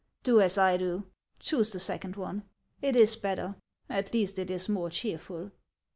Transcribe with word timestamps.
Do 0.23 0.41
as 0.41 0.57
I 0.57 0.77
do: 0.77 1.05
choose 1.39 1.71
the 1.71 1.79
second 1.79 2.15
course; 2.15 2.41
it 2.81 2.95
is 2.95 3.15
better— 3.15 3.53
at 3.87 4.15
least 4.15 4.39
it 4.39 4.49
is 4.49 4.67
more 4.67 4.89
cheerful." 4.89 5.51